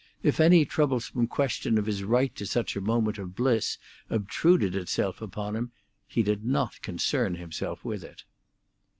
If 0.23 0.39
any 0.39 0.65
troublesome 0.65 1.27
question 1.27 1.77
of 1.77 1.85
his 1.85 2.01
right 2.03 2.33
to 2.35 2.47
such 2.47 2.75
a 2.75 2.81
moment 2.81 3.19
of 3.19 3.35
bliss 3.35 3.77
obtruded 4.09 4.75
itself 4.75 5.21
upon 5.21 5.55
him, 5.55 5.69
he 6.07 6.23
did 6.23 6.43
not 6.43 6.81
concern 6.81 7.35
himself 7.35 7.85
with 7.85 8.03
it. 8.03 8.23